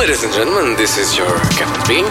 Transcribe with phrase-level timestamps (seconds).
[0.00, 2.06] Ladies and gentlemen, this is your Captain Bean.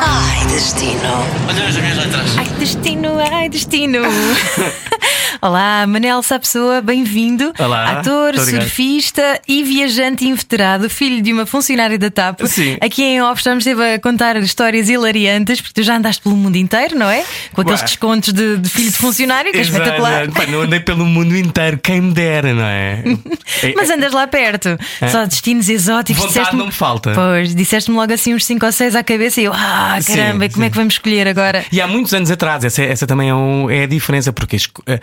[0.00, 1.22] Ai, destino.
[1.46, 2.36] Olha as minhas letras.
[2.36, 4.02] Ai, destino, ai, destino.
[5.48, 7.52] Olá, Manel Sapessoa, bem-vindo.
[7.58, 12.40] Olá, Ator, surfista e viajante inveterado, filho de uma funcionária da TAP.
[12.46, 12.78] Sim.
[12.80, 16.96] Aqui em off estamos a contar histórias hilariantes, porque tu já andaste pelo mundo inteiro,
[16.98, 17.22] não é?
[17.52, 17.86] Com aqueles Ué.
[17.86, 20.30] descontos de, de filho de funcionário, que é Exato, espetacular.
[20.30, 23.04] Pá, não andei pelo mundo inteiro, quem me dera, não é?
[23.62, 24.76] É- Mas andas lá perto,
[25.10, 26.24] só destinos exóticos.
[26.24, 27.12] Vontade não me falta.
[27.14, 30.48] Pois, disseste-me logo assim uns 5 ou 6 à cabeça e eu, ah, Sim, caramba,
[30.48, 30.70] como é sim.
[30.70, 31.64] que vamos escolher agora?
[31.70, 34.56] E há muitos anos atrás, essa, essa também é, um- é a diferença, porque
[34.86, 35.00] eh,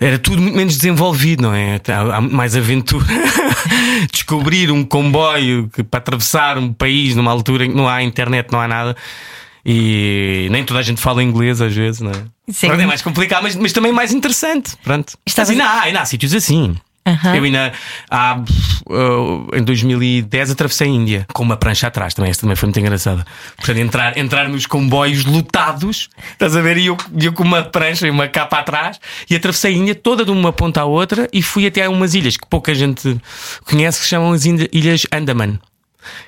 [0.00, 1.80] era tudo muito menos desenvolvido, não é?
[1.88, 3.04] Há, há mais aventura.
[4.12, 8.48] Descobrir um comboio que, para atravessar um país numa altura em que não há internet,
[8.50, 8.96] não há nada.
[9.64, 12.24] E nem toda a gente fala inglês às vezes, não é?
[12.50, 12.66] Sim.
[12.66, 14.76] Pronto, é mais complicado, mas, mas também mais interessante.
[14.82, 15.14] Pronto.
[15.24, 16.74] Estavas- Mas ainda há, ainda há sítios assim.
[17.04, 17.34] Aham.
[17.34, 17.72] Eu ainda
[18.08, 22.30] há, uh, em 2010 atravessei a Índia com uma prancha atrás também.
[22.30, 23.26] Esta também foi muito engraçada.
[23.56, 26.76] Portanto, entrar, entrar nos comboios lotados, estás a ver?
[26.76, 30.24] E eu, eu com uma prancha e uma capa atrás e atravessei a Índia toda
[30.24, 33.20] de uma ponta à outra e fui até a umas ilhas que pouca gente
[33.64, 35.58] conhece que se chamam as Ilhas Andaman.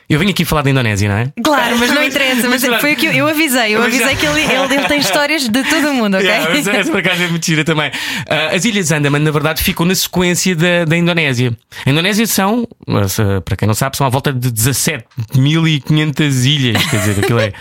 [0.09, 1.33] Eu venho aqui falar da Indonésia, não é?
[1.43, 2.81] Claro, mas não interessa, mas pronto.
[2.81, 4.99] foi o que eu, eu avisei, eu Mas avisei já- que ele, ele, ele tem
[5.01, 6.29] histórias de todo o mundo, ok?
[6.29, 7.91] Yeah, mas essa por acaso é mentira também.
[8.29, 11.57] Ah, as Ilhas Andaman, na verdade, ficam na sequência da, da Indonésia.
[11.85, 16.85] A Indonésia são, mas, para quem não sabe, são à volta de 17.500 ilhas.
[16.87, 17.53] Quer dizer, aquilo é,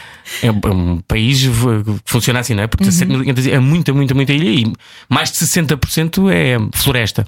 [0.42, 1.50] é um- é um país que
[2.06, 2.68] funciona assim, não é?
[2.68, 4.74] Porque 17.500 ilhas é muita, muita, muita ilha e
[5.10, 7.26] mais de 60% é floresta.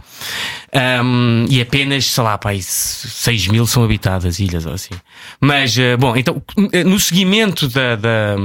[0.78, 4.94] Ahm, e apenas, sei lá, pá, aí 6 mil são habitadas ilhas ou assim.
[5.40, 6.42] Mas, ah, bom, então,
[6.86, 8.36] no seguimento da- da,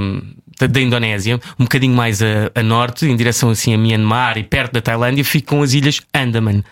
[0.61, 4.45] da, da Indonésia, um bocadinho mais a, a norte, em direção assim a Myanmar e
[4.45, 6.62] perto da Tailândia, ficam as ilhas Andaman,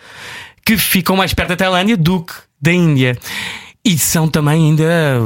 [0.64, 3.18] que ficam mais perto da Tailândia do que da Índia.
[3.84, 5.18] E são também ainda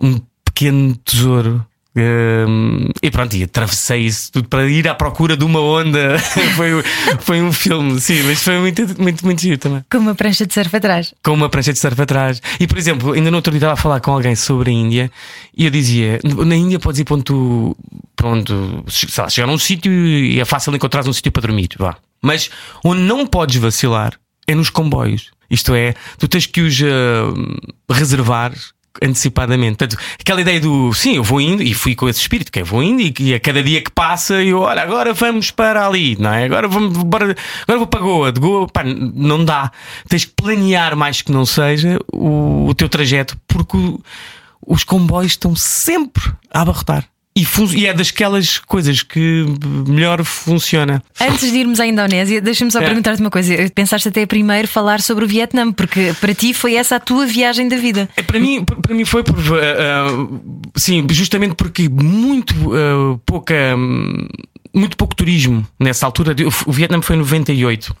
[0.00, 1.64] um pequeno tesouro.
[1.96, 6.18] Hum, e pronto, e atravessei isso tudo para ir à procura de uma onda.
[6.54, 6.70] foi,
[7.18, 10.54] foi um filme, sim, mas foi muito, muito, muito giro também Com uma prancha de
[10.54, 11.12] surf atrás.
[11.22, 12.40] com uma prancha de surf atrás.
[12.60, 15.10] E, por exemplo, ainda no outro dia estava a falar com alguém sobre a Índia
[15.56, 17.76] e eu dizia: na Índia podes ir para onde tu,
[18.14, 18.52] para onde,
[18.88, 21.70] sei lá, chegar a um sítio e é fácil encontrar um sítio para dormir.
[21.76, 21.96] Vá.
[22.22, 22.50] Mas
[22.84, 24.12] onde não podes vacilar
[24.46, 25.30] é nos comboios.
[25.50, 28.52] Isto é, tu tens que os ah, reservar.
[29.02, 32.60] Antecipadamente, Portanto, aquela ideia do sim, eu vou indo e fui com esse espírito, que
[32.60, 35.86] eu vou indo e, e a cada dia que passa eu, olha, agora vamos para
[35.86, 36.44] ali, não é?
[36.44, 37.34] Agora vamos, agora
[37.78, 39.70] vou para Goa, de Goa, pá, não dá.
[40.08, 44.00] Tens que planear mais que não seja o, o teu trajeto, porque o-
[44.66, 47.04] os comboios estão sempre a abarrotar.
[47.40, 47.46] E,
[47.78, 49.44] e é dasquelas coisas que
[49.88, 51.02] melhor funciona.
[51.20, 52.84] Antes de irmos à Indonésia, deixa-me só É.
[52.84, 53.54] perguntar-te uma coisa.
[53.74, 57.68] Pensaste até primeiro falar sobre o Vietnã, porque para ti foi essa a tua viagem
[57.68, 58.08] da vida.
[58.16, 60.40] É, Para mim, para mim foi por, uh, uh,
[60.76, 64.26] sim, justamente porque muito uh, pouca hum,
[64.74, 66.34] muito pouco turismo nessa altura.
[66.66, 67.94] O Vietnã foi em 98.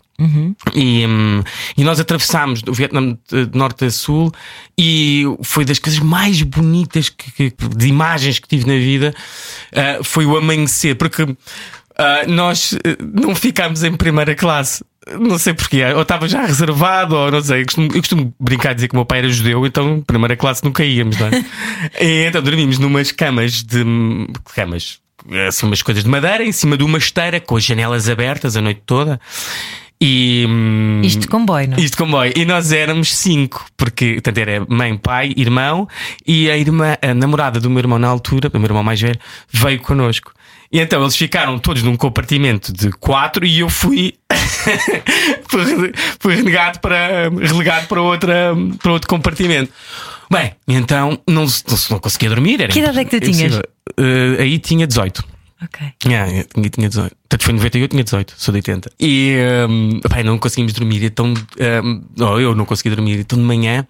[0.74, 1.42] E, hum,
[1.78, 4.30] e nós atravessámos o Vietnã de norte a sul
[4.78, 9.14] e foi das coisas mais bonitas que, que- de imagens que tive na vida
[9.72, 11.36] uh, foi o amanhecer, porque uh,
[12.28, 14.84] nós uh, não ficámos em primeira classe.
[15.18, 17.62] Não sei porquê, ou estava já reservado, ou não sei.
[17.62, 20.36] Eu costumo, eu costumo brincar a dizer que o meu pai era judeu, então primeira
[20.36, 21.30] classe nunca íamos, não é?
[22.04, 23.82] e então dormimos numas camas de.
[24.54, 24.98] camas,
[25.48, 28.60] assim, umas coisas de madeira, em cima de uma esteira, com as janelas abertas a
[28.60, 29.20] noite toda.
[30.00, 30.46] E.
[30.48, 31.76] hum, Isto de comboio, não?
[31.76, 31.80] é?
[31.80, 32.32] isto comboio.
[32.34, 35.86] E nós éramos cinco, porque portanto, era mãe, pai, irmão
[36.26, 39.18] e a irmã, a namorada do meu irmão na altura, o meu irmão mais velho,
[39.50, 40.32] veio connosco.
[40.72, 44.14] E então eles ficaram todos num compartimento de quatro e eu fui,
[45.50, 49.70] fui, fui renegado para, relegado para, outra, para outro compartimento.
[50.32, 52.60] Bem, então não, não, se- não conseguia dormir.
[52.60, 53.60] Era Que idade é que tu tinhas?
[53.98, 55.24] Eh, aí tinha 18.
[55.62, 55.88] Ok.
[56.06, 57.16] Yeah, tinha, tinha 18.
[57.30, 58.90] Portanto, foi em 98, tinha 18, sou de 80.
[58.98, 59.36] E
[59.68, 61.04] um, não conseguimos dormir.
[61.04, 61.32] Então,
[61.84, 63.20] um, oh, eu não consegui dormir.
[63.20, 63.86] Então, de manhã,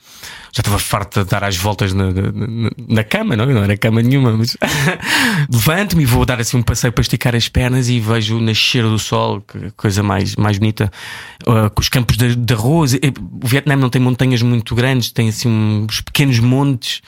[0.53, 3.47] já estava farto de dar as voltas na, na, na cama, não?
[3.47, 4.59] Não era cama nenhuma, mas
[5.51, 8.83] levanto-me e vou dar assim um passeio para esticar as pernas e vejo o nascer
[8.83, 9.43] do sol,
[9.75, 10.93] coisa mais, mais bonita,
[11.47, 12.93] uh, com os campos de, de arroz.
[12.95, 17.01] O Vietnã não tem montanhas muito grandes, tem assim uns pequenos montes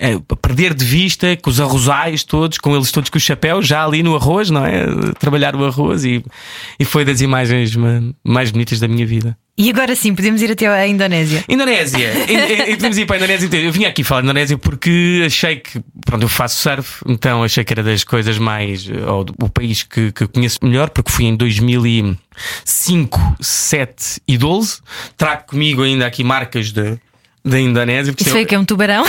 [0.00, 3.66] uh, a perder de vista, com os arrozais todos, com eles todos com os chapéus,
[3.66, 4.86] já ali no arroz, não é?
[5.18, 6.24] Trabalhar o arroz e,
[6.78, 9.36] e foi das imagens ma- mais bonitas da minha vida.
[9.58, 11.44] E agora sim, podemos ir até à Indonésia.
[11.48, 12.10] Indonésia.
[12.28, 13.46] E- e- podemos ir para a Indonésia.
[13.46, 13.66] inteira.
[13.66, 17.62] Eu vim aqui falar de Indonésia porque achei que, pronto, eu faço surf, então achei
[17.62, 21.36] que era das coisas mais, ou o país que, que conheço melhor, porque fui em
[21.36, 24.78] 2005, 7 e 12.
[25.16, 26.98] Trago comigo ainda aqui marcas de,
[27.44, 28.14] da Indonésia.
[28.18, 29.04] Isso foi o que é um tubarão?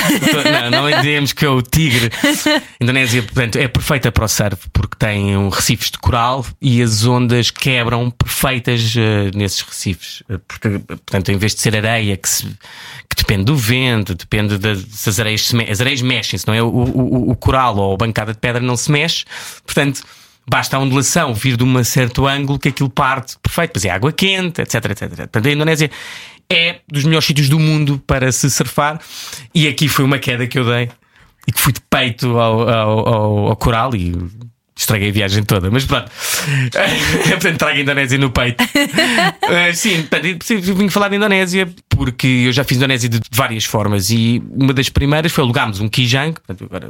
[0.71, 2.09] não, não que é o tigre.
[2.55, 6.81] A Indonésia, portanto, é perfeita para o surf porque tem um recifes de coral e
[6.81, 10.23] as ondas quebram perfeitas eh, nesses recifes.
[10.29, 12.45] Eh, Porque, portanto, em vez de ser areia que, se-
[13.09, 16.63] que depende do vento, depende da, se as areias se as areias mexem-se, não é?
[16.63, 19.25] O, o- o coral ou a bancada de pedra não se mexe,
[19.65, 20.01] portanto.
[20.49, 23.73] Basta a ondulação vir de um certo ângulo que aquilo parte perfeito.
[23.73, 25.17] Pois é água quente, etc, etc, etc.
[25.17, 25.91] Portanto, a Indonésia
[26.53, 28.99] é dos melhores sítios do mundo para se surfar.
[29.53, 30.89] E aqui foi uma queda que eu dei
[31.47, 34.15] e que fui de peito ao, ao, ao- ao coral e
[34.77, 35.69] estraguei a viagem toda.
[35.71, 36.09] Mas pronto,
[37.29, 38.63] portanto, trago a Indonésia no peito.
[39.51, 43.65] Eh, sim, portanto, eu vim falar da Indonésia porque eu já fiz Indonésia de várias
[43.65, 46.33] formas e uma das primeiras foi alugámos um Kijang.
[46.33, 46.89] Portanto, agora,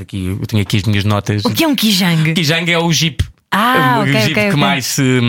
[0.00, 1.44] aqui, eu tenho aqui as minhas notas.
[1.44, 2.34] O que é um Kijang?
[2.34, 3.24] Kijang é o Jeep.
[3.50, 4.56] Ah, É o ok, Jeep ok, que, ok.
[4.60, 5.20] Mais se,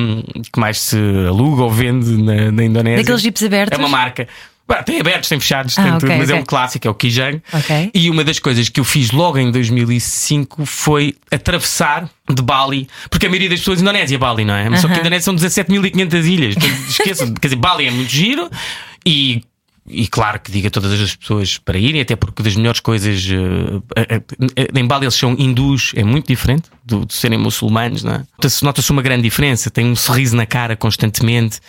[0.51, 2.97] que mais se aluga ou vende na, na Indonésia.
[3.03, 3.77] Daqueles Jeeps abertos?
[3.77, 4.27] É uma marca.
[4.67, 7.41] Bah, tem abertos, tem fechados, Ah, tem tudo, mas é um clássico, é o Kijang.
[7.91, 13.25] E uma das coisas que eu fiz logo em 2005 foi atravessar de Bali, porque
[13.25, 14.69] a maioria das pessoas, Indonésia é Bali, não é?
[14.69, 14.99] Mas só que a.
[14.99, 16.55] Indonésia são 17.500 ilhas.
[16.87, 18.47] Esqueçam, quer dizer, Bali é muito giro
[19.03, 19.41] e.
[19.89, 23.25] E claro que diga a todas as pessoas para irem, até porque das melhores coisas
[23.95, 24.21] eh,
[24.75, 28.17] em Bali eles são hindus, é muito diferente de serem muçulmanos, não é?
[28.19, 31.59] Nota-se nota-se uma grande diferença, tem um sorriso na cara constantemente.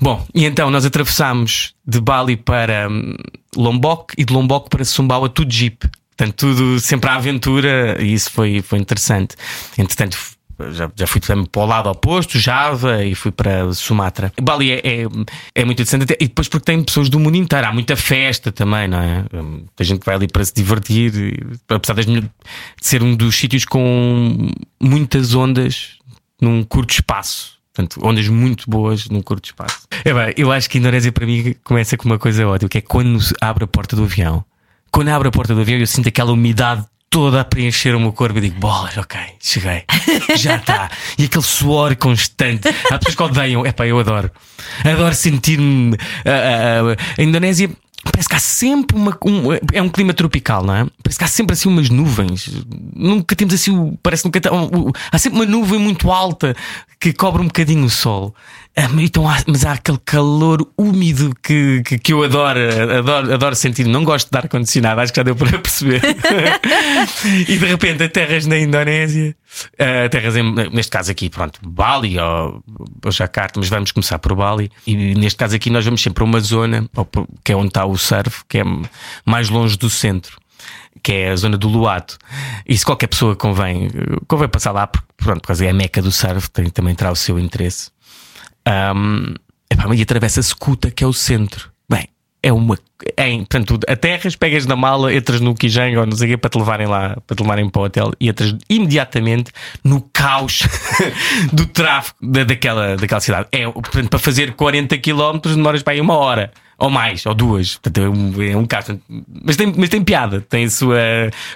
[0.00, 3.16] Bom, e então nós atravessámos de Bali para hum,
[3.56, 5.88] Lombok e de Lombok para Sumbawa, tudo jeep.
[6.16, 9.34] Portanto, tudo sempre à aventura e isso foi, foi interessante.
[9.78, 10.18] Entretanto,
[10.72, 14.32] já, já fui também para o lado oposto, Java, e fui para Sumatra.
[14.40, 15.02] Bali é, é,
[15.54, 18.52] é muito interessante, até- e depois porque tem pessoas do mundo inteiro, há muita festa
[18.52, 19.24] também, não é?
[19.34, 22.30] Hum, Tem gente que vai ali para se divertir, e, apesar de
[22.80, 25.98] ser um dos sítios com muitas ondas
[26.40, 27.58] num curto espaço.
[27.72, 29.86] Portanto, ondas muito boas num curto espaço.
[30.04, 32.78] É bem, eu acho que a Indonésia para mim começa com uma coisa ótima, que
[32.78, 34.44] é quando abre a porta do avião.
[34.90, 38.12] Quando abre a porta do avião, eu sinto aquela umidade toda a preencher o meu
[38.12, 39.82] corpo e digo: bolas, ok, cheguei,
[40.36, 40.88] já está.
[41.18, 42.68] E aquele suor constante.
[42.90, 44.30] Há pessoas que odeiam, é pá, eu adoro.
[44.84, 45.96] Adoro sentir-me.
[46.24, 47.68] ah, ah, a Indonésia.
[48.02, 49.10] Parece que há sempre uma.
[49.26, 50.86] um- é um clima tropical, não é?
[51.02, 52.48] Parece que há sempre assim umas nuvens.
[52.96, 53.94] Nunca temos assim.
[54.02, 54.40] Parece nunca.
[54.40, 56.56] tá- um- um- há sempre uma nuvem muito alta
[56.98, 58.34] que cobre um bocadinho o sol.
[58.76, 62.58] Ah, Então mas há aquele calor úmido que, que, que eu adoro,
[62.98, 63.84] adoro, adoro sentir.
[63.86, 66.00] Não gosto de ar-condicionado, acho que já deu para perceber.
[67.48, 69.36] e de repente, terras na Indonésia,
[69.78, 72.62] ah, terras em- neste caso aqui, pronto, Bali ou,
[73.04, 74.70] ou Jakarta, mas vamos começar por Bali.
[74.86, 76.88] E neste caso aqui, nós vamos sempre a uma zona
[77.44, 78.64] que é onde está o surf, que é
[79.26, 80.38] mais longe do centro.
[81.02, 82.18] Que é a zona do Luato.
[82.66, 83.88] E se qualquer pessoa convém,
[84.28, 87.10] convém passar lá, porque pronto, por causa é a meca do surf, tem, também terá
[87.10, 87.90] o seu interesse.
[88.66, 89.34] Um,
[89.70, 91.70] epá, e atravessa-se Kuta, que é o centro.
[91.88, 92.08] Bem,
[92.42, 92.78] é uma.
[93.16, 96.50] É, portanto, aterras, pegas na mala, entras no Kijang ou não sei o quê para
[96.50, 99.52] te levarem lá, para te levarem para o hotel e entras imediatamente
[99.82, 100.62] no caos
[101.52, 103.48] do tráfego da, daquela, daquela cidade.
[103.52, 106.52] É, portanto, para fazer 40 km demoras para aí uma hora.
[106.78, 107.76] Ou mais, ou duas.
[107.76, 108.86] Portanto, é um, é um caos.
[109.44, 110.40] Mas tem, mas tem piada.
[110.40, 110.98] Tem a sua.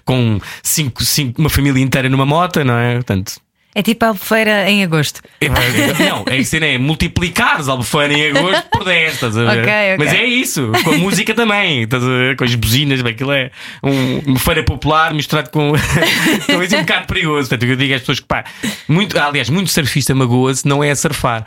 [0.04, 2.96] Com cinco, cinco, uma família inteira numa moto, não é?
[2.96, 3.40] Portanto,
[3.74, 5.20] É tipo a albufeira em agosto.
[5.40, 9.62] é, Não, é isso, é multiplicares Albufeira em agosto por 10, estás a ver?
[9.62, 9.96] Ok, ok.
[9.98, 12.36] Mas é isso, com a música também, estás a ver?
[12.36, 13.50] Com as buzinas, bem, aquilo é
[13.82, 15.72] um, uma feira popular misturado com.
[16.62, 17.48] isso é um bocado perigoso.
[17.48, 18.44] Portanto, eu digo às pessoas que, pá,
[18.86, 21.44] muito, aliás, muito surfista magoa-se não é a surfar.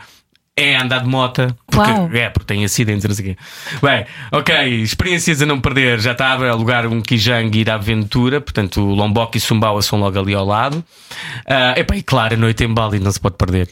[0.58, 2.10] É andar de moto, porque, Uau.
[2.12, 3.42] é, porque tem acidentes, não sei o quê.
[3.82, 6.00] Bem, ok, experiências a não perder.
[6.00, 9.80] Já estava a alugar um Kijang e ir à aventura, portanto, o Lombok e Sumbawa
[9.82, 10.84] são logo ali ao lado.
[11.46, 13.68] Ah, epá, e claro, a noite em Bali não se pode perder.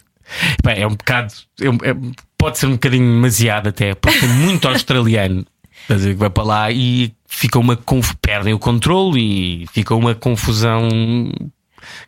[0.59, 1.33] Epá, é um bocado.
[1.61, 1.97] é é-
[2.39, 5.45] pode ser um bocadinho demasiado até, porque tem muito australiano.
[5.87, 8.13] Que vai para lá e fica uma conf...
[8.21, 9.21] perdem o controle
[9.63, 10.89] e fica uma confusão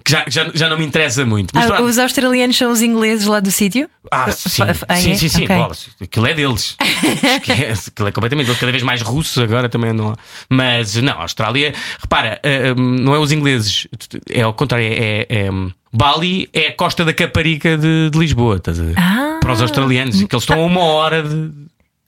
[0.04, 1.56] que já, já, já não me interessa muito.
[1.56, 3.88] Ah, os australianos são os ingleses lá do sítio?
[4.10, 5.14] Ah, sim, sim, é?
[5.14, 5.44] sim, sim.
[5.44, 5.56] Ok.
[5.56, 5.88] bolas.
[6.00, 6.76] Aquilo é deles.
[7.40, 7.90] Esquece.
[7.90, 8.54] Aquilo é completamente.
[8.54, 10.14] Cada vez mais russos agora também não.
[10.48, 13.86] Mas não, a Austrália, repara, ah, hum, não é os ingleses,
[14.30, 15.26] é ao contrário, é.
[15.28, 18.94] é, hum, Bali é a costa da Caparica de, de Lisboa, estás a ver?
[18.98, 19.38] Ah.
[19.40, 21.50] Para os australianos, que eles estão a uma hora de.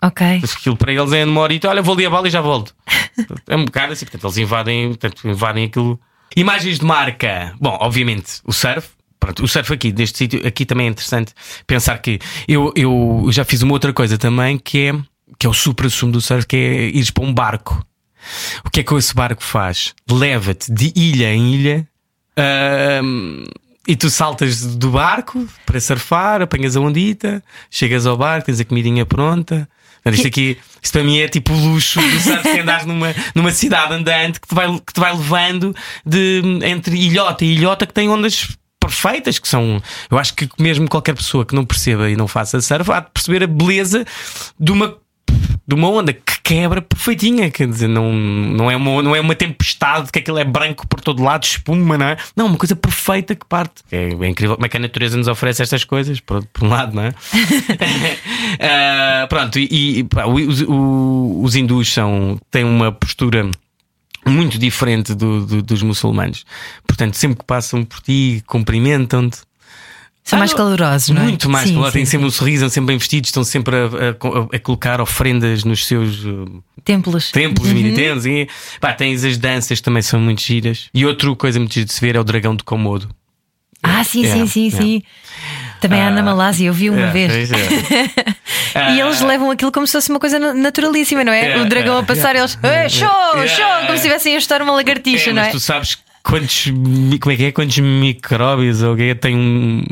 [0.02, 0.42] Ok.
[0.56, 2.74] Aquilo para eles é uma hora e olha, vou ali a Bali e já volto.
[3.46, 6.00] É um bocado assim, portanto, eles invadem, portanto, invadem aquilo.
[6.36, 7.54] Imagens de marca.
[7.60, 8.88] Bom, obviamente, o surf.
[9.18, 11.34] Pronto, o surf aqui, neste sítio, aqui também é interessante
[11.66, 12.18] pensar que
[12.48, 14.94] eu, eu já fiz uma outra coisa também que é,
[15.38, 17.84] que é o supra-sumo do surf, que é ires para um barco.
[18.64, 19.94] O que é que esse barco faz?
[20.10, 21.88] Leva-te de ilha em ilha
[23.86, 28.64] e tu saltas do barco para surfar, apanhas a ondita, chegas ao barco, tens a
[28.64, 29.68] comidinha pronta.
[30.02, 33.14] Portanto, Isto aqui, isto para mim é tipo o luxo de sabes, que andares numa,
[33.34, 37.86] numa cidade andante que te, vai, que te vai levando de, entre ilhota e ilhota
[37.86, 38.48] que tem ondas
[38.80, 39.80] perfeitas, que são.
[40.10, 43.10] Eu acho que mesmo qualquer pessoa que não perceba e não faça surf há de
[43.12, 44.06] perceber a beleza
[44.58, 44.96] de uma,
[45.66, 47.50] de uma onda que quebra perfeitinha.
[47.50, 51.00] Quer dizer, não, não, é uma, não é uma tempestade que aquilo é branco por
[51.00, 52.16] todo lado, espuma, não é?
[52.36, 53.82] Não, uma coisa perfeita que parte.
[53.92, 56.68] É, é incrível como é que a natureza nos oferece estas coisas, por, por um
[56.68, 57.14] lado, não é?
[58.60, 63.48] Ah, pronto, e, e pá, os, o- os hindus são, têm uma postura
[64.26, 66.44] muito diferente do- do- dos muçulmanos.
[66.86, 69.38] Portanto, sempre que passam por ti, cumprimentam-te.
[70.22, 71.24] São mais Ah, calorosos, não é?
[71.24, 71.92] Muito mais Sim, calorosos.
[71.94, 75.00] Têm sim, sempre um sorriso, estão sempre bem vestidos, estão sempre a, a- a colocar
[75.00, 76.62] ofrendas nos seus uh, sim.
[76.84, 77.30] Templos.
[77.32, 78.26] templos militenses.
[78.26, 78.48] E,
[78.80, 80.88] pá, tens as danças que também são muito giras.
[80.94, 83.08] E outra coisa muito gira de se ver é o dragão de Komodo.
[83.82, 84.70] Ah, sim, É, sim, sim, é.
[84.70, 85.02] sim.
[85.80, 87.50] Também há na Ah, Malásia, eu vi uma É, vez.
[87.50, 87.56] é.
[88.94, 91.52] E eles levam aquilo como se fosse uma coisa na- naturalíssima, não é?
[91.52, 92.56] É, o dragão é, a passar, eles.
[92.62, 93.64] "Eh, show, É, show!
[93.64, 93.78] é.
[93.80, 95.50] Como se estivessem a estar uma lagartixa, É, não mas é?
[95.50, 96.64] tu sabes quantos
[97.20, 97.52] como é que é?
[97.52, 99.14] Quantos micróbios ou é?
[99.14, 99.84] tem um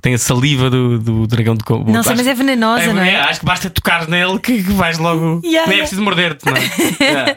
[0.00, 1.90] tem a saliva do, do dragão de Komodo.
[1.92, 3.16] Não sei, Acho- mas é venenosa, não é?
[3.16, 5.40] Acho que basta tocar nele que, que vais logo.
[5.46, 6.60] Yeah, Nem é preciso morder-te, não é?
[7.00, 7.36] Yeah.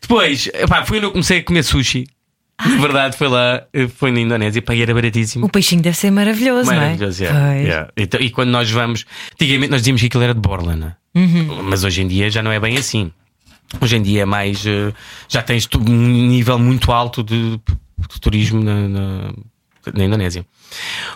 [0.00, 2.06] Depois, epá, foi onde eu comecei a comer sushi.
[2.64, 5.44] Na verdade, foi lá, eh, foi na Indonésia, pá, e era baratíssimo.
[5.44, 7.32] O peixinho deve ser maravilhoso, Maravilhoso, não é?
[7.34, 7.66] yeah, Pois.
[7.68, 7.90] yeah.
[7.96, 10.96] Então, e quando nós vamos, antigamente nós dizíamos que aquilo era de Borla, não é?
[11.14, 11.62] Uhum.
[11.64, 13.10] mas hoje em dia já não é bem assim.
[13.80, 14.64] Hoje em dia é mais.
[14.66, 14.92] eh,
[15.28, 15.80] Já tens um
[16.28, 19.32] nível muito alto de, de turismo na, na,
[19.94, 20.46] na Indonésia.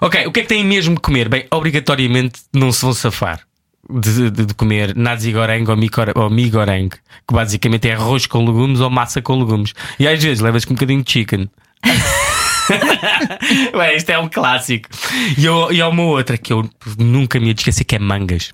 [0.01, 1.29] Ok, o que é que têm mesmo que comer?
[1.29, 3.41] Bem, obrigatoriamente não se vão safar.
[3.89, 7.95] De, de- de comer nasi goreng ou mi, cor- ou mi goreng, que basicamente é
[7.95, 9.73] arroz com legumes ou massa com legumes.
[9.99, 11.49] E às vezes levas com um bocadinho de chicken.
[13.77, 14.89] Bem, isto é um clássico.
[15.37, 17.99] E, eu- e há uma outra que eu nunca me ia de esquecer que é
[17.99, 18.53] mangas.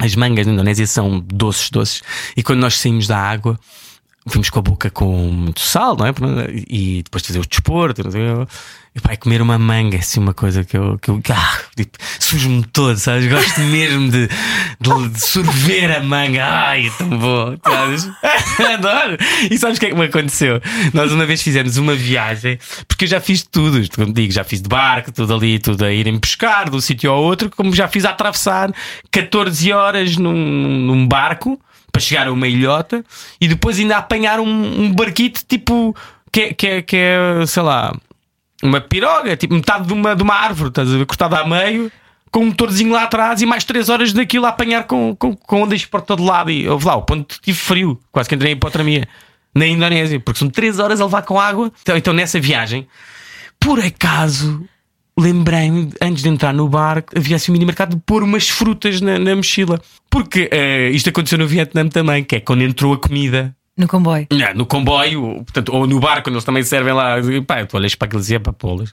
[0.00, 2.02] As mangas na Indonésia são doces, doces.
[2.34, 3.60] E quando nós saímos da água,
[4.30, 6.12] vimos com a boca com muito sal, não é?
[6.68, 8.02] E depois de fazer o desporto,
[8.92, 11.58] e pá, e comer uma manga, é assim, uma coisa que eu, que eu ah,
[11.76, 13.30] tipo, sujo-me todo, sabes?
[13.30, 14.26] Gosto mesmo de,
[14.80, 16.44] de, de sorver a manga.
[16.44, 18.10] Ai, é tão bom, sabes?
[18.74, 19.16] Adoro.
[19.48, 20.60] E sabes o que é que me aconteceu?
[20.92, 22.58] Nós uma vez fizemos uma viagem,
[22.88, 25.92] porque eu já fiz tudo, como digo, já fiz de barco, tudo ali, tudo a
[25.92, 28.72] irem pescar de um sítio ao outro, como já fiz a atravessar
[29.12, 31.60] 14 horas num, num barco
[31.90, 33.04] para chegar a uma ilhota
[33.40, 35.94] e depois ainda apanhar um, um barquito tipo
[36.32, 37.92] que é, que, é, que é, sei lá,
[38.62, 41.90] uma piroga, tipo metade de uma, de uma árvore, estás a ver, cortada a meio,
[42.30, 45.62] com um motorzinho lá atrás e mais 3 horas daquilo a apanhar com, com, com
[45.62, 46.50] ondas por todo lado.
[46.50, 49.08] E houve lá, o ponto tive frio, quase que entrei em hipotermia
[49.54, 51.72] na Indonésia, porque são 3 horas a levar com água.
[51.82, 52.86] Então, então nessa viagem,
[53.58, 54.64] por acaso.
[55.20, 59.00] Lembrei-me, antes de entrar no barco, havia assim um mini mercado de pôr umas frutas
[59.00, 59.80] na, na mochila.
[60.08, 64.26] Porque eh, isto aconteceu no Vietnã também, que é quando entrou a comida No comboio.
[64.32, 67.18] não, no comboio, portanto, ou no barco, quando eles também servem lá.
[67.20, 68.92] e, Pá, tu olhas para aqueles e é para pô-las.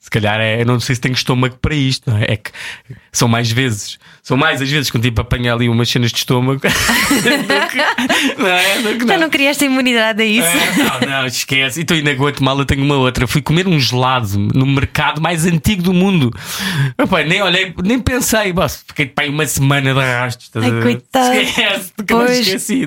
[0.00, 2.24] Se calhar é, eu não sei se tenho estômago para isto, não é?
[2.28, 2.50] É que
[3.12, 6.60] são mais vezes, são mais as vezes quando tipo apanhar ali umas cenas de estômago.
[6.62, 8.78] que- não é?
[8.82, 10.46] Do que Já não criaste imunidade a isso?
[10.46, 11.80] é, não, não, esquece.
[11.80, 13.26] Então, na Guatemala tenho uma outra.
[13.26, 16.30] Fui comer um gelado no mercado mais antigo do mundo.
[16.96, 18.52] Epá, nem olhei, nem pensei.
[18.52, 20.50] Boss, fiquei pá, uma semana de arrastos.
[20.54, 21.34] Ai, a coitado.
[21.34, 22.46] Esquece, nunca mais Pois.
[22.46, 22.86] esqueci.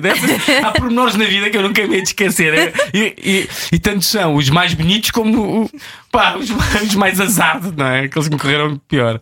[0.64, 2.54] Há pormenores na vida que eu nunca me esquecer.
[2.54, 2.72] é?
[2.94, 5.70] E, e, e tanto são os mais bonitos como o-
[6.12, 8.04] pá, os, os mais azardos, não é?
[8.04, 9.18] Aqueles que me correram pior.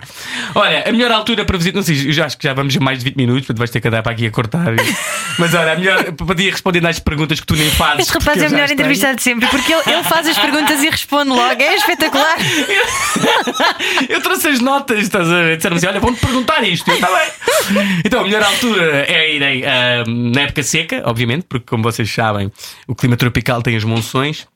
[0.55, 2.81] Olha, a melhor altura para visitar, não sei, eu já acho que já vamos a
[2.81, 4.75] mais de 20 minutos, portanto vais ter que andar para aqui a cortar.
[5.39, 8.01] Mas olha, a melhor, podia responder às perguntas que tu nem fazes.
[8.01, 8.75] Este rapaz é eu o melhor tenho.
[8.75, 11.63] entrevistado de sempre, porque ele, ele faz as perguntas e responde logo.
[11.63, 12.37] É espetacular.
[14.09, 15.57] Eu trouxe as notas, estás a ver?
[15.57, 16.91] Disseram assim: olha, vão-te perguntar isto.
[16.91, 17.91] Está bem.
[18.05, 22.51] Então, a melhor altura é irem ah, na época seca, obviamente, porque, como vocês sabem,
[22.89, 24.49] o clima tropical tem as monções.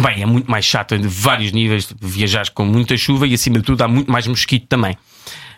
[0.00, 1.92] Bem, é muito mais chato em vários níveis.
[2.00, 4.96] Viajar com muita chuva e, acima de tudo, há muito mais mosquito também.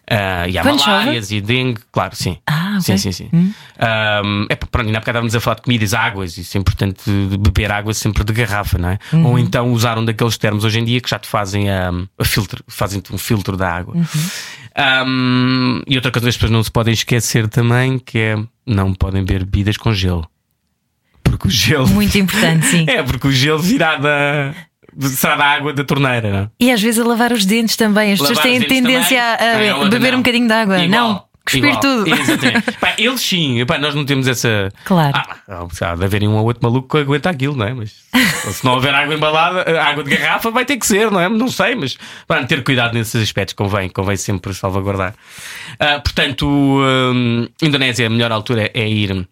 [0.08, 0.90] Ah, e há Quando chove?
[0.90, 2.38] malárias e dengue, claro, sim.
[2.46, 2.80] Ah, ok.
[2.80, 3.30] Sim, sim, sim.
[3.32, 7.02] Um, é, pronto, ainda há bocado estávamos a falar de comidas, águas, isso é importante
[7.04, 8.98] de beber água sempre de garrafa, não é?
[9.12, 9.26] Uhum.
[9.26, 12.24] Ou então usar um daqueles termos hoje em dia que já te fazem a, a
[12.24, 13.96] filtro, fazem-te um filtro da água.
[13.96, 14.04] Uhum.
[15.08, 18.94] Um, e outra coisa que as pessoas não se podem esquecer também que é não
[18.94, 20.28] podem beber bebidas com gelo.
[21.36, 21.86] Porque o gelo.
[21.88, 22.86] Muito importante, sim.
[22.88, 24.54] É, porque o gelo virá da.
[25.08, 26.48] será da água da torneira, não é?
[26.58, 28.12] E às vezes a lavar os dentes também.
[28.12, 29.68] As pessoas têm tendência também?
[29.68, 30.18] a, Não, a outra beber não.
[30.18, 30.78] um bocadinho de água.
[30.82, 31.08] Igual.
[31.08, 31.26] Não.
[31.46, 31.80] Cuspir igual.
[31.80, 32.08] tudo.
[32.12, 32.72] Exatamente.
[32.80, 34.68] Pá, eles sim, Pá, nós não temos essa.
[34.84, 35.12] Claro.
[35.16, 37.72] Ah, há de haver um ou outro maluco que aguenta aquilo, não é?
[37.72, 37.94] Mas
[38.52, 41.28] se não houver água embalada, eh, água de garrafa, vai ter que ser, não é?
[41.28, 45.14] Não sei, mas para ter cuidado nesses aspectos, convém, convém sempre salvaguardar.
[45.78, 49.28] Ah, portanto, hum, Indonésia, a melhor altura é ir.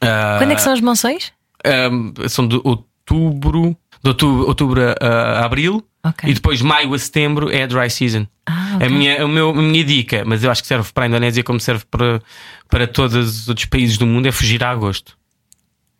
[0.00, 1.32] Ah, Quando é que são as monções?
[1.66, 5.06] um, são de outubro, de outubro, outubro a,
[5.40, 5.84] a abril.
[6.04, 6.28] Ok.
[6.28, 8.26] E depois maio a setembro é a dry season.
[8.46, 11.08] Ah, a, minha, o meu, a minha dica, mas eu acho que serve para a
[11.08, 12.22] Indonésia como serve para,
[12.68, 15.16] para todos os outros países do mundo, é fugir a agosto.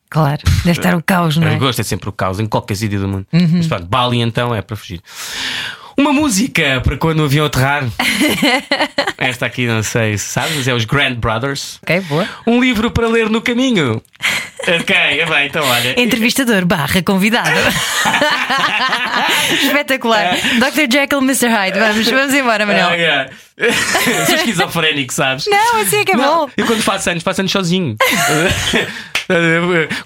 [0.09, 1.51] Claro, deve estar o caos, não é?
[1.51, 1.57] Uhum.
[1.57, 3.27] Agosto é sempre o caos em qualquer sítio do mundo.
[3.33, 5.03] Mas pronto, Bali então é para fugir.
[5.97, 7.85] Uma música para quando o avião aterrar.
[9.17, 11.79] Esta aqui não sei se sabes, é os Grand Brothers.
[11.83, 12.29] Ok, boa.
[12.47, 14.03] Um livro para ler no caminho.
[14.69, 15.99] Ok, é bem, então olha.
[16.01, 17.49] Entrevistador barra convidado.
[19.63, 20.35] Espetacular.
[20.37, 20.93] Dr.
[20.93, 21.49] Jekyll, Mr.
[21.49, 21.79] Hyde.
[21.79, 22.65] Vamos, vamos embora.
[22.65, 23.31] Ah, yeah.
[24.27, 25.47] Sou esquizofrénico, sabes?
[25.47, 26.51] Não, assim é que é Não, bom.
[26.57, 27.97] eu quando faço anos, faço anos sozinho.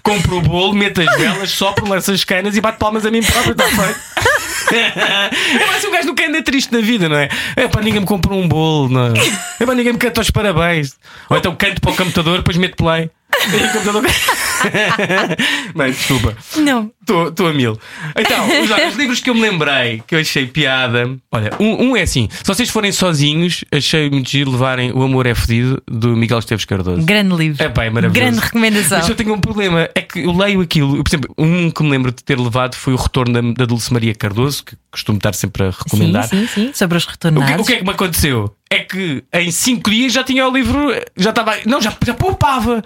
[0.03, 3.23] Compro o bolo, meto as velas, sopro, lanço as canas e bato palmas a mim
[3.23, 4.30] próprio, está feito.
[5.61, 7.29] É mais um gajo nunca anda triste na vida, não é?
[7.57, 9.13] É para ninguém me comprou um bolo, não é?
[9.59, 10.97] É para ninguém me canta os parabéns.
[11.29, 13.11] Ou então canto para o computador, depois meto play.
[15.75, 16.37] Bem, desculpa.
[16.57, 16.91] Não.
[17.01, 17.79] Estou a mil.
[18.17, 21.17] Então, os, os livros que eu me lembrei, que eu achei piada.
[21.33, 25.27] Olha, um, um é assim: se vocês forem sozinhos, achei muito giro levarem O Amor
[25.27, 27.03] é Fedido, do Miguel Esteves Cardoso.
[27.03, 27.63] Grande livro.
[27.63, 28.13] É é maravilhoso.
[28.13, 28.99] Grande recomendação.
[28.99, 30.97] Mas eu tenho um problema, é que eu leio aquilo.
[30.97, 33.65] eu, por exemplo, um que me lembro de ter levado foi o retorno da, da
[33.65, 36.25] Dulce Maria Cardoso, que costumo estar sempre a recomendar.
[36.29, 36.73] Sim, sim, sim.
[36.75, 37.61] Sobre os O que, retornados.
[37.63, 38.55] o que é que me aconteceu?
[38.73, 41.57] É que em 5 dias já tinha o livro, já estava.
[41.67, 42.83] Não, já, já poupava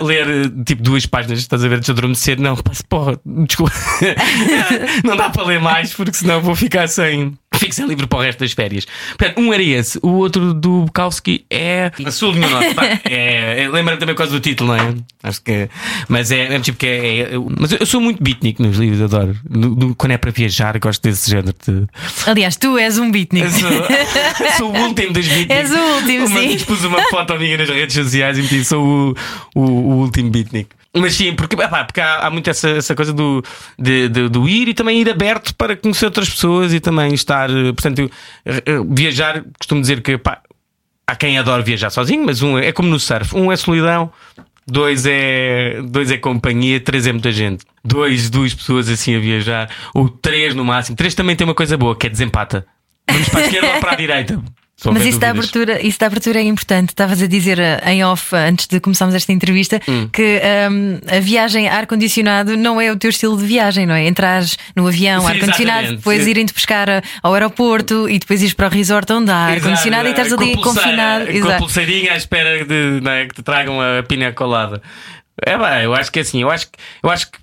[0.00, 2.38] a ler tipo duas páginas, estás a ver, de adormecer.
[2.38, 2.54] Não,
[2.88, 3.72] porra, desculpa.
[5.02, 7.36] não dá para ler mais, porque senão vou ficar sem.
[7.58, 8.86] Fico sem livro para o resto das férias.
[9.16, 11.90] Portanto, um era esse, o outro do Bukowski é.
[12.04, 12.74] A Sul do Norte.
[13.04, 14.94] É, é, Lembra-me também por causa do título, não é?
[15.22, 15.68] Acho que.
[16.08, 17.20] Mas é, é tipo que é.
[17.20, 19.36] é- mas eu, sou muito beatnik nos livros, adoro.
[19.48, 21.86] No- no- quando é para viajar, gosto desse género de.
[22.26, 23.44] Aliás, tu és um beatnik.
[23.44, 23.70] Eu sou,
[24.58, 25.56] sou o último dos beatniks.
[25.56, 26.58] És o último, uma sim.
[26.64, 29.14] pus uma foto minha nas redes sociais e meti sou o,
[29.54, 30.68] o, o último beatnik.
[30.96, 33.42] Mas sim, porque, epá, porque há, há muito essa, essa coisa do,
[33.78, 37.50] de, de- do ir e também ir aberto para conhecer outras pessoas e também estar.
[37.50, 38.10] eh, Portanto, eu,
[38.46, 40.40] eh, eh, viajar, costumo dizer que epá,
[41.06, 44.12] há quem adora viajar sozinho, mas um é, é como no surf: um é solidão,
[44.66, 47.64] dois é, dois é companhia, três é muita gente.
[47.84, 50.96] Dois, duas pessoas assim a viajar, ou três no máximo.
[50.96, 52.64] Três também tem uma coisa boa que é desempata.
[53.10, 54.40] Vamos para a esquerda ou para a direita.
[54.76, 56.90] Se Mas isso da, abertura, isso da abertura é importante.
[56.90, 60.08] Estavas a dizer eh, em off, eh, antes de começarmos esta entrevista, Hum.
[60.12, 64.06] que ehm, a viagem ar-condicionado não é o teu estilo de viagem, não é?
[64.08, 68.70] Entrares no avião, ar-condicionado, depois irem-te buscar eh, ao aeroporto e depois ires para o
[68.70, 71.40] resort onde há ar-condicionado e estás ali com a pulseira, confinado.
[71.40, 74.82] Com a pulseirinha à espera de, é, que te tragam a pina colada.
[75.42, 76.68] É bem, eu acho que é assim, eu acho
[77.02, 77.38] eu acho que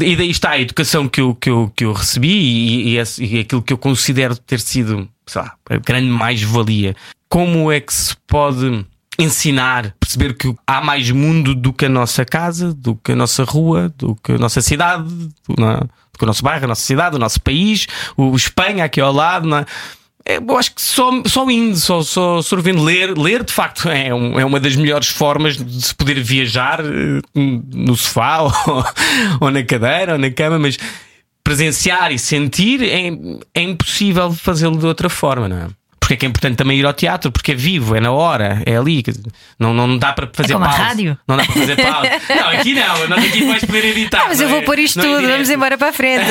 [0.00, 3.24] e daí está a educação que eu, que eu, que eu recebi e, e, esse-
[3.24, 6.94] e aquilo que eu considero ter sido sei lá, a grande mais-valia.
[7.28, 8.84] Como é que se pode
[9.18, 13.42] ensinar, perceber que há mais mundo do que a nossa casa, do que a nossa
[13.44, 15.02] rua, do que a nossa cidade,
[15.48, 15.80] do, é?
[15.80, 17.86] do que o nosso bairro, a nossa cidade, o nosso país,
[18.16, 19.66] o Espanha aqui ao lado, não é?
[20.28, 24.12] É, Eu acho que só, só indo, só, só sorvendo, ler, ler de facto é,
[24.12, 28.52] um- é uma das melhores formas de se poder viajar eh, no sofá ou,
[29.40, 30.76] ou na cadeira ou na cama, mas
[31.44, 33.08] presenciar e sentir é,
[33.54, 35.68] é impossível fazê-lo de outra forma, não é?
[36.06, 38.62] Porque é que é importante também ir ao teatro, porque é vivo, é na hora,
[38.64, 39.02] é ali.
[39.58, 40.84] Não, não dá para fazer como a pausa.
[40.84, 41.18] rádio.
[41.26, 42.10] Não dá para fazer pausa.
[42.40, 44.20] não, aqui não, nós aqui vais poder editar.
[44.20, 44.58] Ah, mas eu não é?
[44.58, 46.30] vou pôr isto é tudo, vamos embora para a frente.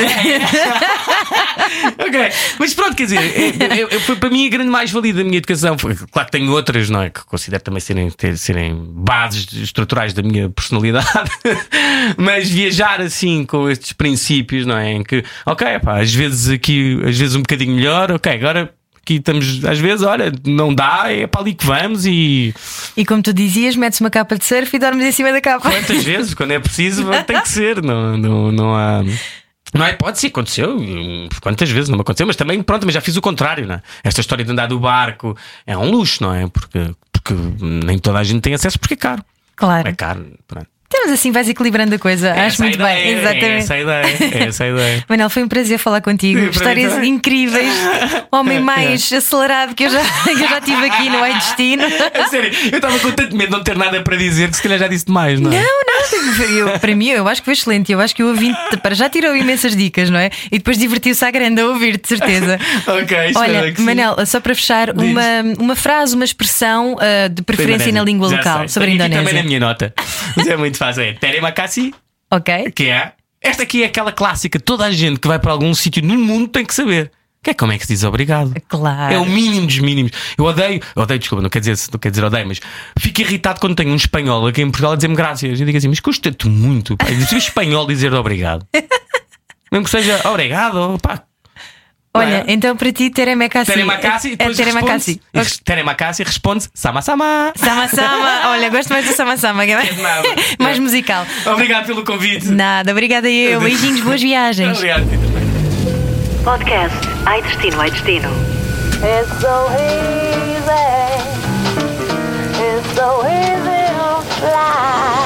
[1.98, 5.22] ok, mas pronto, quer dizer, é- é- é- foi para mim a grande mais-valia da
[5.22, 5.76] minha educação.
[5.76, 7.10] Foi- Claro que tenho outras, não é?
[7.10, 11.06] Que considero também serem, ter- serem bases estruturais da minha personalidade,
[12.16, 14.92] mas viajar assim com estes princípios, não é?
[14.92, 18.72] Em que, ok, pá, às vezes aqui, às vezes um bocadinho melhor, ok, agora.
[19.06, 22.52] Aqui estamos, às vezes, olha, não dá, é para ali que vamos e
[22.96, 25.70] E como tu dizias, metes uma capa de surf e dormes em cima da capa.
[25.70, 29.04] quantas vezes, quando é preciso, tem que ser, não, não, não há.
[29.72, 29.92] Não é?
[29.92, 30.76] Pode ser, aconteceu.
[30.76, 33.76] hum, Quantas vezes não me aconteceu, mas também, pronto, mas já fiz o contrário, não
[33.76, 33.82] é?
[34.02, 36.48] Esta história de andar do barco é um luxo, não é?
[36.48, 39.24] Porque, porque nem toda a gente tem acesso porque é caro.
[39.54, 39.88] Claro.
[39.88, 40.26] É caro.
[40.48, 40.66] Pronto.
[40.96, 42.28] Temos assim, vais equilibrando a coisa.
[42.28, 43.00] É Acho essa a muito bem.
[43.00, 43.44] ideia, Exatamente.
[43.44, 44.04] É essa a ideia.
[44.32, 45.04] É essa a ideia.
[45.08, 46.40] Manel, foi um prazer falar contigo.
[46.40, 47.72] Sim, Histórias incríveis.
[48.32, 51.84] Homem mais acelerado que eu já, que eu já tive aqui no Ai Destino.
[52.14, 54.62] A sério, eu estava com tanto medo de não ter nada para dizer que se
[54.62, 55.56] calhar já disse demais, não é?
[55.56, 57.92] Não, não, eu, para mim, eu acho que foi excelente.
[57.92, 60.30] Eu acho que o ouvinte para já tirou imensas dicas, não é?
[60.50, 62.58] E depois divertiu-se à grande a ouvir, de certeza.
[62.86, 63.80] ok, Olha, que.
[63.82, 65.02] Manel, só para fechar, Diz.
[65.10, 65.22] uma,
[65.58, 68.68] uma frase, uma expressão uh, de preferência na língua Já local sei.
[68.68, 69.28] sobre a Tenho aqui Indonésia.
[69.28, 69.94] também na minha nota.
[70.36, 70.85] Mas é muito fácil.
[70.98, 71.94] É Teremakasi,
[72.30, 72.72] Ok?
[72.72, 73.12] que é.
[73.40, 74.58] Esta aqui é aquela clássica.
[74.58, 77.10] Toda a gente que vai para algum sítio no mundo tem que saber.
[77.42, 78.52] Que é como é que se diz obrigado.
[78.66, 79.14] Claro.
[79.14, 80.10] É o mínimo dos mínimos.
[80.36, 82.60] Eu odeio, odeio, desculpa, não quer dizer, não quer dizer odeio, mas
[82.98, 85.60] fico irritado quando tenho um espanhol aqui em Portugal a dizer-me graças.
[85.60, 87.06] Eu digo assim, mas custa-te muito, pá.
[87.06, 88.66] Se espanhol dizer obrigado.
[89.70, 91.22] Mesmo que seja obrigado, pá.
[92.16, 92.44] Olha, é?
[92.48, 93.72] então para ti, Teremakasi.
[93.72, 95.20] Teremakasi, e É depois Teremakasi.
[95.34, 97.52] responde, Teremakasi responde Sama Sama.
[97.56, 98.48] Sama Sama.
[98.52, 100.28] Olha, gosto mais do Sama Sama, que é mais, Nada.
[100.58, 101.26] mais musical.
[101.46, 102.48] Obrigado pelo convite.
[102.48, 103.60] Nada, obrigada eu.
[103.60, 104.76] Beijinhos, boas viagens.
[104.76, 105.26] Obrigado, Peter.
[106.44, 108.28] Podcast Ai Destino, Ai Destino.
[109.02, 110.86] It's so easy.
[112.58, 115.25] It's so easy to fly.